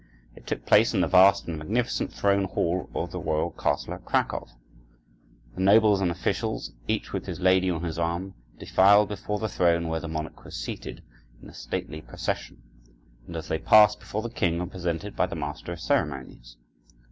[0.35, 4.03] It took place in the vast and magnificent throne hall of the royal castle at
[4.03, 4.47] Cracow.
[5.53, 9.89] The nobles and officials, each with his lady on his arm, defiled before the throne
[9.89, 11.03] where the monarch was seated,
[11.39, 12.63] in a stately procession,
[13.27, 16.57] and as they passed before the king were presented by the master of ceremonies.